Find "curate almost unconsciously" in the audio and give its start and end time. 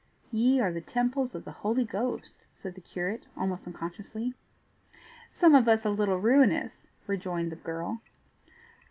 2.81-4.33